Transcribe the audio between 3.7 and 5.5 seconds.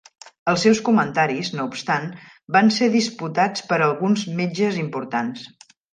per alguns metges importants.